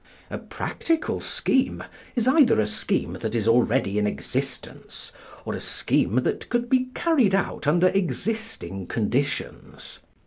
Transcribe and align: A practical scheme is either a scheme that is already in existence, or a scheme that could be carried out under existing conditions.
A 0.31 0.39
practical 0.39 1.21
scheme 1.21 1.83
is 2.15 2.27
either 2.27 2.59
a 2.59 2.65
scheme 2.65 3.17
that 3.21 3.35
is 3.35 3.47
already 3.47 3.99
in 3.99 4.07
existence, 4.07 5.11
or 5.45 5.53
a 5.53 5.61
scheme 5.61 6.15
that 6.23 6.49
could 6.49 6.71
be 6.71 6.85
carried 6.95 7.35
out 7.35 7.67
under 7.67 7.89
existing 7.89 8.87
conditions. 8.87 9.99